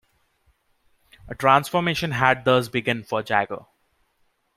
A 1.27 1.35
transformation 1.35 2.09
had 2.09 2.43
thus 2.43 2.67
begun 2.69 3.03
for 3.03 3.21
Jagger. 3.21 3.67